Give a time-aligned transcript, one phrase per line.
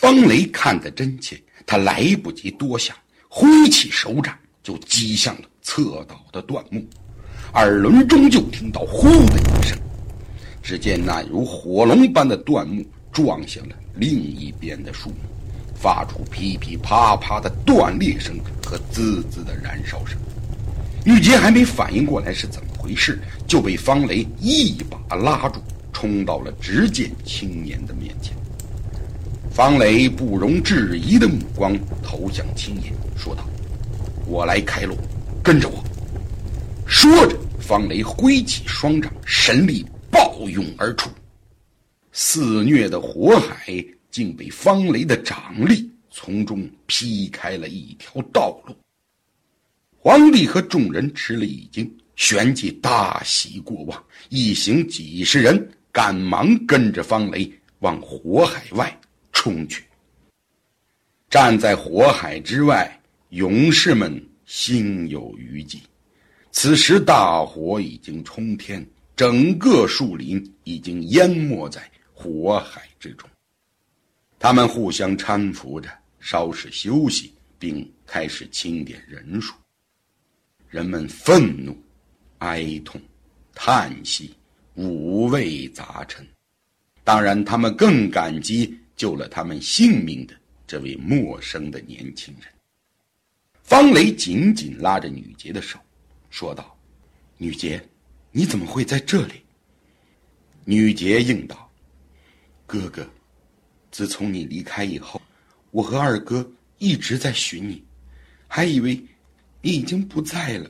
[0.00, 1.36] 方雷看得真切，
[1.66, 2.96] 他来不及多想，
[3.28, 4.32] 挥起手掌
[4.62, 6.80] 就击向了侧倒的段木，
[7.54, 9.76] 耳轮中就听到“呼”的一声，
[10.62, 15.16] 只见那如火龙般的段木撞向了另一边的树木，
[15.74, 20.16] 发出噼噼啪啪的断裂声和滋滋的燃烧声。
[21.06, 25.60] 玉洁还没反应过来是怎么回事，就被方雷一把拉住，
[25.92, 28.32] 冲到了执剑青年的面前。
[29.58, 33.44] 方雷不容置疑的目光投向青年，说道
[34.24, 34.96] ：“我来开路，
[35.42, 35.82] 跟着我。”
[36.86, 41.10] 说着，方雷挥起双掌，神力暴涌而出，
[42.12, 48.72] 肆虐的火海竟被方雷的掌力从中劈开了一条道路。
[49.98, 58.96] 皇帝和众人吃了一惊，旋即大喜过望，一行几十人赶忙跟着方雷往火海外。
[59.38, 59.84] 冲去！
[61.30, 65.80] 站在火海之外，勇士们心有余悸。
[66.50, 73.30] 此时大火已经冲天，整个树林已经淹没在火海之中。
[74.40, 79.54] 他们互相搀扶着，稍事休息，并开始清点人数。
[80.68, 81.80] 人们愤怒、
[82.38, 83.00] 哀痛、
[83.54, 84.34] 叹息，
[84.74, 86.26] 五味杂陈。
[87.04, 88.76] 当然，他们更感激。
[88.98, 90.34] 救了他们性命的
[90.66, 92.52] 这位陌生的年轻人，
[93.62, 95.78] 方雷紧紧拉着女杰的手，
[96.30, 96.76] 说道
[97.38, 97.80] ：“女杰，
[98.32, 99.34] 你怎么会在这里？”
[100.66, 101.70] 女杰应道
[102.66, 103.08] ：“哥哥，
[103.92, 105.22] 自从你离开以后，
[105.70, 107.84] 我和二哥一直在寻你，
[108.48, 109.00] 还以为
[109.62, 110.68] 你已经不在了。”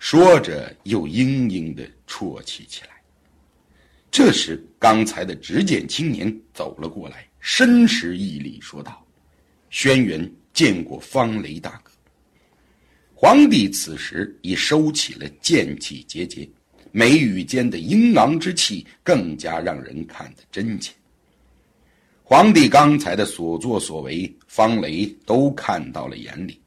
[0.00, 2.99] 说着，又嘤嘤的啜泣起来。
[4.10, 9.06] 这时，刚才的执剑青年走了过来，深施一礼，说道
[9.70, 11.92] ：“轩辕见过方雷大哥。”
[13.14, 16.48] 皇帝此时已收起了剑气结节，
[16.90, 20.92] 眉宇间的英昂之气更加让人看得真切。
[22.24, 26.60] 皇帝刚才的所作所为，方雷都看到了眼里，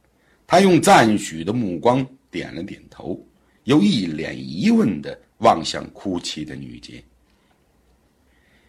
[0.48, 3.22] 他用赞许的目光点了点头，
[3.66, 7.04] 又一脸疑问的望向哭泣的女杰。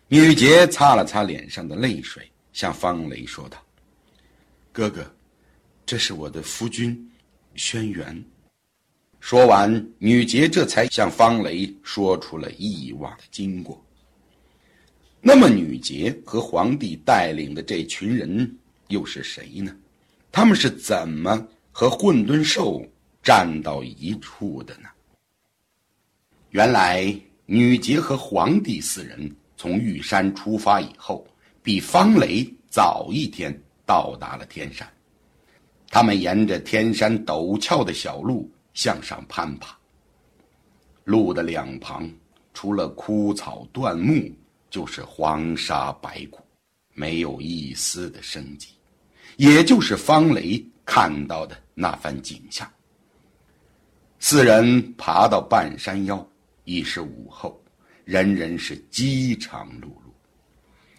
[0.08, 3.56] 女杰擦了擦脸上的泪水，向方雷说道
[4.70, 5.10] ：“哥哥，
[5.86, 7.10] 这是我的夫君，
[7.54, 8.22] 轩辕。”
[9.18, 13.82] 说完，女杰这才向方雷说出了意外的经过。
[15.22, 19.74] 那么，女杰和皇帝带领的这群人又是谁呢？
[20.30, 22.86] 他们是怎么和混沌兽
[23.22, 24.88] 站到一处的呢？
[26.50, 29.34] 原来，女杰和皇帝四人。
[29.56, 31.26] 从玉山出发以后，
[31.62, 33.56] 比方雷早一天
[33.86, 34.88] 到达了天山。
[35.88, 39.76] 他们沿着天山陡峭的小路向上攀爬。
[41.04, 42.10] 路的两旁，
[42.52, 44.32] 除了枯草断木，
[44.70, 46.40] 就是黄沙白骨，
[46.94, 48.68] 没有一丝的生机，
[49.36, 52.68] 也就是方雷看到的那番景象。
[54.18, 56.26] 四人爬到半山腰，
[56.64, 57.62] 已是午后。
[58.04, 59.90] 人人是饥肠辘辘，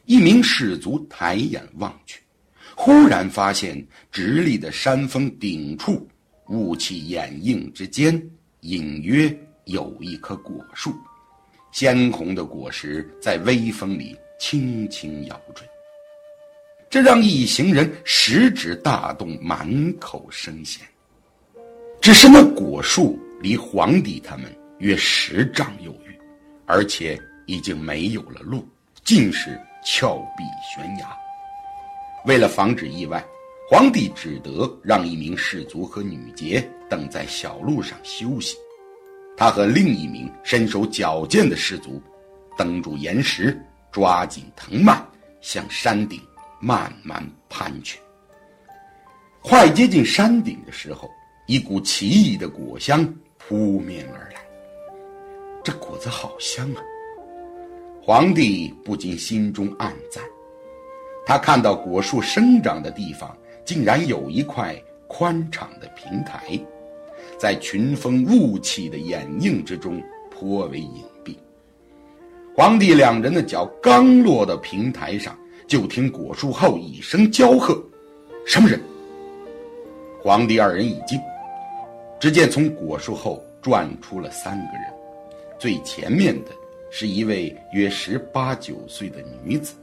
[0.05, 2.19] 一名士卒抬眼望去，
[2.75, 6.07] 忽然发现直立的山峰顶处，
[6.47, 8.19] 雾气掩映之间，
[8.61, 9.31] 隐约
[9.65, 10.95] 有一棵果树，
[11.71, 15.63] 鲜红的果实在微风里轻轻摇坠。
[16.89, 20.81] 这让一行人食指大动，满口生咸。
[22.01, 24.45] 只是那果树离皇帝他们
[24.79, 26.04] 约十丈有余。
[26.65, 28.67] 而且已经没有了路，
[29.03, 31.07] 尽是峭壁悬崖。
[32.25, 33.23] 为了防止意外，
[33.69, 38.55] 皇帝只得让一名士卒和女杰等在小路上休息。
[39.37, 42.01] 他和另一名身手矫健的士卒，
[42.57, 43.59] 登住岩石，
[43.91, 45.03] 抓紧藤蔓，
[45.41, 46.21] 向山顶
[46.59, 47.99] 慢慢攀去。
[49.41, 51.09] 快接近山顶的时候，
[51.47, 53.05] 一股奇异的果香
[53.37, 54.44] 扑面而来。
[55.65, 56.83] 这果子好香啊！
[57.99, 60.23] 皇帝不禁心中暗赞。
[61.25, 63.35] 他看到果树生长的地方，
[63.65, 66.59] 竟然有一块宽敞的平台，
[67.39, 71.35] 在群峰雾气的掩映之中颇为隐蔽。
[72.55, 75.35] 皇帝两人的脚刚落到平台上，
[75.65, 77.83] 就听果树后一声娇喝
[78.45, 78.79] ：“什么人？”
[80.21, 81.19] 皇帝二人一惊，
[82.19, 84.94] 只见从果树后转出了三个人。
[85.57, 86.51] 最前面的
[86.91, 89.73] 是一位约十八九岁的女子，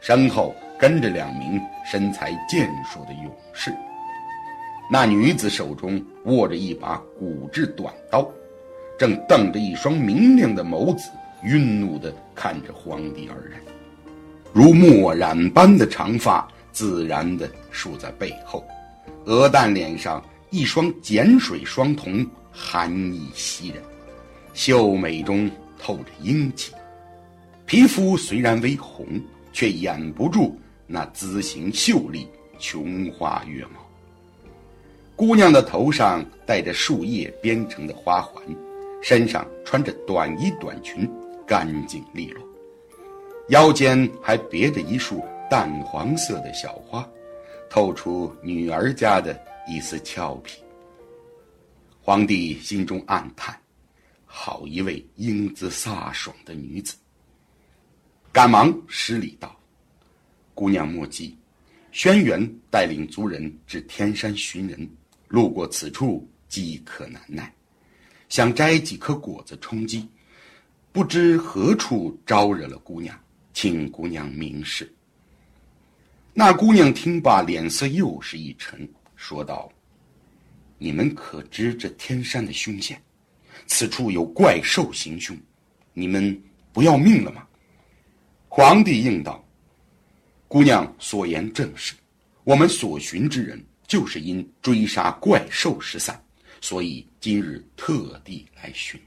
[0.00, 3.72] 身后跟着两名身材健硕的勇士。
[4.90, 8.30] 那女子手中握着一把骨质短刀，
[8.98, 11.10] 正瞪着一双明亮的眸子，
[11.42, 13.58] 愠怒地看着皇帝二人，
[14.52, 18.62] 如墨染般的长发自然地竖在背后，
[19.24, 23.82] 鹅蛋脸上一双碱水双瞳，寒意袭人，
[24.54, 26.72] 秀美中透着英气，
[27.66, 29.04] 皮肤虽然微红，
[29.52, 30.56] 却掩不住
[30.86, 32.28] 那姿形秀丽、
[32.58, 33.84] 琼花月貌。
[35.16, 38.42] 姑娘的头上戴着树叶编成的花环，
[39.02, 41.10] 身上穿着短衣短裙，
[41.44, 42.42] 干净利落，
[43.48, 47.06] 腰间还别着一束淡黄色的小花，
[47.68, 49.36] 透出女儿家的
[49.68, 50.60] 一丝俏皮。
[52.00, 53.56] 皇帝心中暗叹：
[54.36, 56.96] 好一位英姿飒爽的女子。
[58.32, 59.56] 赶忙施礼道
[60.54, 61.38] ：“姑娘莫急，
[61.92, 64.90] 轩辕带领族人至天山寻人。”
[65.28, 67.54] 路过此处，饥渴难耐，
[68.28, 70.08] 想摘几颗果子充饥，
[70.90, 73.16] 不知何处招惹了姑娘，
[73.52, 74.92] 请姑娘明示。
[76.32, 79.72] 那姑娘听罢，脸色又是一沉，说道
[80.76, 83.00] ：“你们可知这天山的凶险？
[83.66, 85.36] 此处有怪兽行凶，
[85.92, 87.46] 你们不要命了吗？”
[88.48, 89.44] 皇帝应道
[90.48, 91.94] ：“姑娘所言正是，
[92.44, 96.18] 我们所寻之人。”就是因追杀怪兽失散，
[96.58, 98.98] 所以今日特地来寻。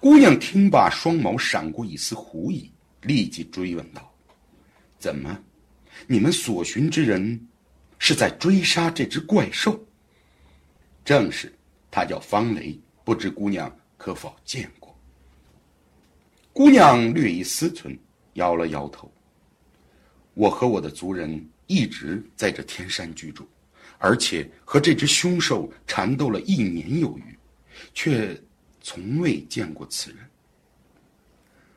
[0.00, 2.68] 姑娘听罢，双眸闪过一丝狐疑，
[3.02, 4.12] 立即追问道
[4.98, 5.40] ：“怎么，
[6.08, 7.40] 你们所寻之人，
[8.00, 9.86] 是在追杀这只怪兽？”
[11.04, 11.56] 正是，
[11.92, 14.94] 他叫方雷，不知姑娘可否见过？
[16.52, 17.98] 姑娘略一思忖，
[18.34, 19.10] 摇了摇头
[20.36, 23.48] ：“我和我的族人。”一直在这天山居住，
[23.96, 27.38] 而且和这只凶兽缠斗了一年有余，
[27.94, 28.38] 却
[28.82, 30.20] 从未见过此人。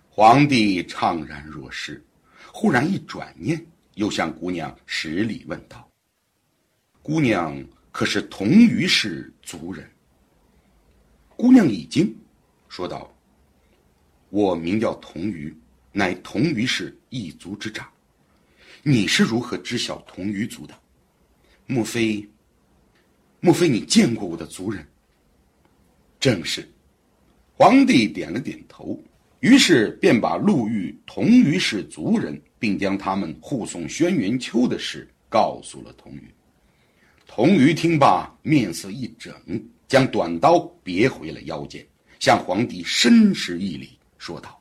[0.10, 2.04] 皇帝怅然若失，
[2.52, 5.90] 忽然一转念，又向姑娘施礼问道
[7.02, 7.58] ：“姑娘
[7.90, 9.90] 可是同于氏族人？”
[11.36, 12.16] 姑娘已经，
[12.70, 13.12] 说道
[14.30, 15.56] ：“我名叫童鱼，
[15.92, 17.88] 乃童鱼氏一族之长。”
[18.84, 20.74] 你是如何知晓童鱼族的？
[21.68, 22.28] 莫非？
[23.40, 24.86] 莫非你见过我的族人？
[26.20, 26.68] 正是。
[27.56, 29.00] 皇帝点了点头，
[29.40, 36.24] 于是便把路遇童鱼氏族人，并将他们护送轩辕丘的事告诉了童鱼。
[37.28, 39.34] 童鱼听罢，面色一整，
[39.92, 41.86] 将短刀别回了腰间，
[42.18, 44.58] 向皇帝深施一礼，说道：“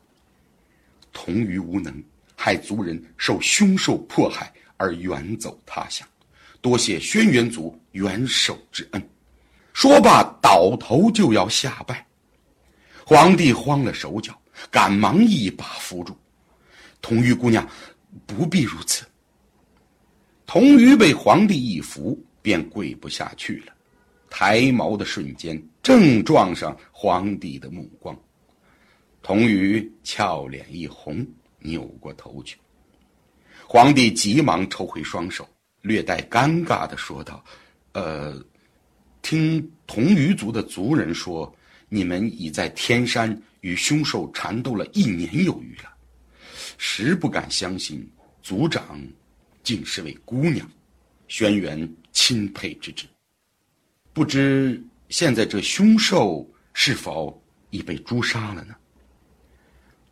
[1.13, 2.03] 童鱼无能。”
[2.35, 6.05] 害族人受凶兽迫害而远走他乡，
[6.59, 9.09] 多谢轩辕族援手之恩。
[9.71, 12.05] 说罢，倒头就要下拜。
[13.05, 14.37] 皇帝慌了手脚，
[14.69, 16.13] 赶忙一把扶住。
[17.01, 17.65] 童玉姑娘，
[18.25, 19.05] 不必如此。
[20.45, 23.73] 童玉被皇帝一扶，便跪不下去了，
[24.31, 28.19] 抬眸的瞬间，正撞上皇帝的目光。
[29.21, 31.23] 童玉俏脸一红。
[31.63, 32.57] 扭过头去，
[33.67, 35.47] 皇帝急忙抽回双手，
[35.83, 37.45] 略带尴尬的说道
[37.93, 38.43] ：“呃，
[39.21, 41.55] 听童鱼族的族人说，
[41.87, 45.93] 你们已在天山与凶兽缠斗了一年有余了，
[46.79, 48.09] 实不敢相信
[48.41, 48.99] 族长
[49.61, 50.67] 竟是位姑娘，
[51.27, 53.05] 轩辕钦佩之至。
[54.13, 58.75] 不知现在这凶兽是否已被诛杀了呢？”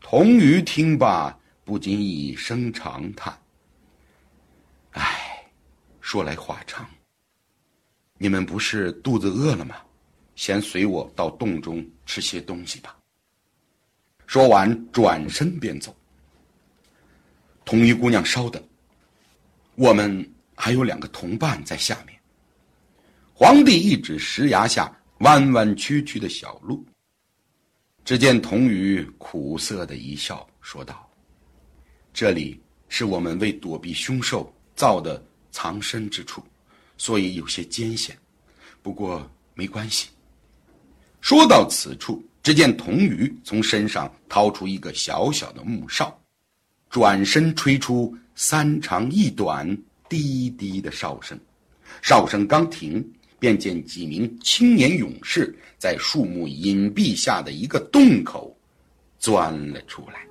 [0.02, 1.36] 童鱼听罢。
[1.66, 3.32] 不禁一声长叹。
[4.94, 5.46] 唉，
[6.02, 6.90] 说来话长。
[8.18, 9.76] 你们不是肚子饿了吗？
[10.36, 12.98] 先随我到洞中吃些东西吧。
[14.26, 15.96] 说完，转身便走。
[17.64, 18.68] 童鱼姑娘，稍等，
[19.76, 22.19] 我们还有两个同伴在下面。
[23.42, 26.86] 皇帝一指石崖下弯弯曲曲的小路。
[28.04, 31.10] 只见童鱼苦涩的一笑，说道。
[32.14, 36.44] 这里是我们为躲避凶兽造的藏身之处，
[36.98, 38.14] 所以有些艰险，
[38.82, 40.10] 不过没关系。
[41.22, 46.14] 说到此处，只见童鱼从身上掏出一个小小的木哨，
[46.90, 49.66] 转身吹出三长一短、
[50.10, 51.40] 滴滴的哨声。
[52.02, 53.02] 哨声刚停，
[53.40, 58.56] 便见几名青年勇士在树木隐蔽下的一个洞口
[59.18, 60.29] 钻了出来。